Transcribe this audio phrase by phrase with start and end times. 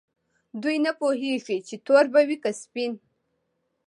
[0.61, 2.93] دوی نه پوهیږي چې تور به وي که سپین.